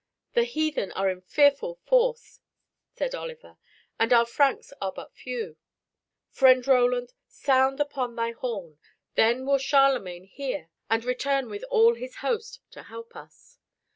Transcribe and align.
"The 0.33 0.45
heathen 0.45 0.91
are 0.93 1.11
in 1.11 1.21
fearful 1.21 1.75
force," 1.75 2.39
said 2.89 3.13
Oliver, 3.13 3.59
"and 3.99 4.11
our 4.11 4.25
Franks 4.25 4.73
are 4.81 4.91
but 4.91 5.13
few. 5.13 5.57
Friend 6.31 6.65
Roland, 6.65 7.13
sound 7.27 7.79
upon 7.79 8.15
thy 8.15 8.31
horn. 8.31 8.79
Then 9.13 9.45
will 9.45 9.59
Charlemagne 9.59 10.25
hear 10.25 10.71
and 10.89 11.05
return 11.05 11.49
with 11.51 11.63
all 11.69 11.93
his 11.93 12.15
host 12.15 12.61
to 12.71 12.81
help 12.81 13.15
us." 13.15 13.59